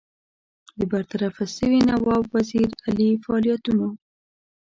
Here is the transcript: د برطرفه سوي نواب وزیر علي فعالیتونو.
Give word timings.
د 0.77 0.79
برطرفه 0.91 1.43
سوي 1.57 1.79
نواب 1.89 2.23
وزیر 2.35 2.69
علي 2.85 3.09
فعالیتونو. 3.23 3.87